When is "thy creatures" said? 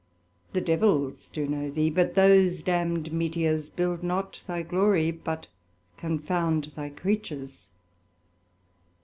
6.75-7.69